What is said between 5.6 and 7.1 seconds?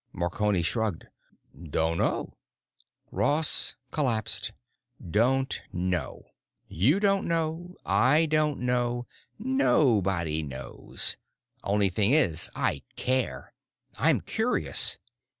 know. You